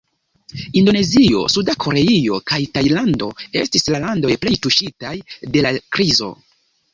[0.79, 3.29] Indonezio, Suda Koreio, kaj Tajlando
[3.65, 5.13] estis la landoj plej tuŝitaj
[5.59, 6.33] dela krizo.